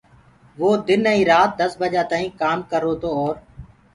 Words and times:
وو 0.59 0.69
دن 0.87 1.01
ائيٚنٚ 1.11 1.27
رآتيٚ 1.29 1.57
دس 1.59 1.71
بجآ 1.81 2.01
تآئيٚنٚ 2.11 2.37
ڪآم 2.41 2.59
ڪررو 2.71 2.93
تو 3.01 3.09
اور 3.17 3.35